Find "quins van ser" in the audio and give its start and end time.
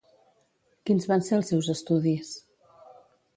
0.89-1.35